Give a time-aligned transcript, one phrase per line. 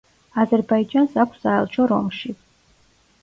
[0.43, 2.35] აზერბაიჯანს აქვს საელჩო რომში.